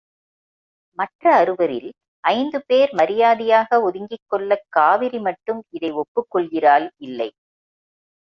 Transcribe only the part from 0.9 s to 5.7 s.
மற்ற அறுவரில் ஐந்து பேர் மரியாதையாக ஒதுங்கிக் கொள்ளக் காவிரி மட்டும்